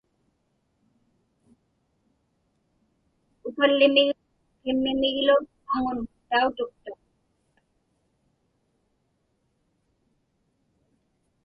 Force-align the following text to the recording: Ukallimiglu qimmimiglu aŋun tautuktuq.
Ukallimiglu 3.47 4.13
qimmimiglu 4.61 5.35
aŋun 5.73 5.97
tautuktuq. 6.29 6.99